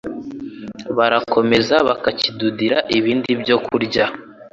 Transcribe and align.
Barakomeza 0.97 1.75
bakakidudira 1.87 2.77
ibindi 2.97 3.29
byokurya, 3.41 4.05